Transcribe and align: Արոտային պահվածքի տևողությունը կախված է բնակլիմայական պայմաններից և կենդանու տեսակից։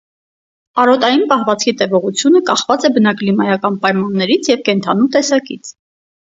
Արոտային 0.83 1.25
պահվածքի 1.33 1.73
տևողությունը 1.81 2.41
կախված 2.47 2.87
է 2.89 2.91
բնակլիմայական 2.95 3.79
պայմաններից 3.85 4.51
և 4.53 4.65
կենդանու 4.71 5.07
տեսակից։ 5.19 5.73